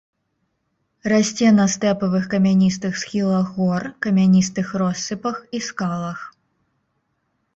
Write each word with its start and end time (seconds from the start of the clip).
Расце 1.11 1.47
на 1.57 1.65
стэпавых 1.73 2.23
камяністых 2.33 2.93
схілах 3.03 3.45
гор, 3.57 3.81
камяністых 4.05 4.67
россыпах 4.83 5.35
і 5.59 5.63
скалах. 5.67 6.19